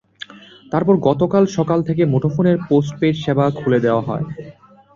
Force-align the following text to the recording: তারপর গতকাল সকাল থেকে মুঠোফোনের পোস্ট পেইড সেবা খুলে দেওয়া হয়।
তারপর 0.71 0.95
গতকাল 1.07 1.43
সকাল 1.57 1.79
থেকে 1.83 2.03
মুঠোফোনের 2.05 2.57
পোস্ট 2.69 2.91
পেইড 2.99 3.15
সেবা 3.23 3.45
খুলে 3.59 3.79
দেওয়া 3.85 4.03
হয়। 4.07 4.25